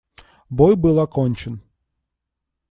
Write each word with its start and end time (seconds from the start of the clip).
Бой 0.49 0.75
был 0.77 0.97
окончен. 0.99 1.61